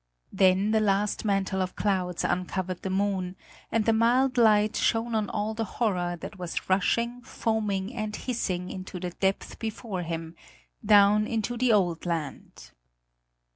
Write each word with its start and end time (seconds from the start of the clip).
Then 0.33 0.71
the 0.71 0.79
last 0.79 1.25
mantle 1.25 1.61
of 1.61 1.75
clouds 1.75 2.23
uncovered 2.23 2.81
the 2.81 2.89
moon, 2.89 3.35
and 3.71 3.85
the 3.85 3.93
mild 3.93 4.35
light 4.35 4.75
shone 4.75 5.13
on 5.13 5.29
all 5.29 5.53
the 5.53 5.63
horror 5.77 6.17
that 6.21 6.39
was 6.39 6.67
rushing, 6.67 7.21
foaming 7.21 7.93
and 7.93 8.15
hissing 8.15 8.71
into 8.71 8.99
the 8.99 9.11
depth 9.11 9.59
before 9.59 10.01
him, 10.01 10.35
down 10.83 11.27
into 11.27 11.55
the 11.55 11.71
old 11.71 12.07
land. 12.07 12.71